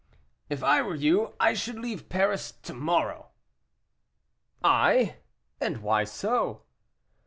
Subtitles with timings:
[0.49, 3.27] "If I were you, I should leave Paris to morrow."
[4.63, 5.17] "I!
[5.59, 6.63] and why so?"